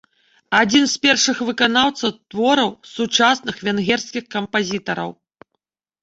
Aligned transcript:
Адзін 0.59 0.85
з 0.91 0.95
першых 1.03 1.41
выканаўцаў 1.49 2.13
твораў 2.33 2.69
сучасных 2.93 3.55
венгерскіх 3.67 4.23
кампазітараў. 4.37 5.13